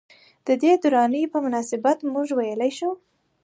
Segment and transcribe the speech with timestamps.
[0.47, 2.91] ددې دورانيې پۀ مناسبت مونږدا وئيلی شو۔